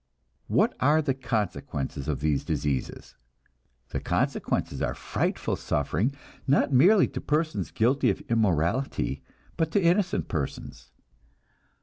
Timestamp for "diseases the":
2.43-3.99